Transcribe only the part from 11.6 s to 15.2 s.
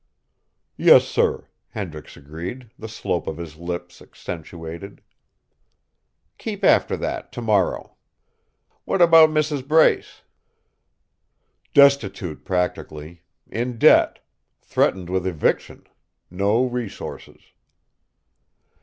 "Destitute, practically; in debt; threatened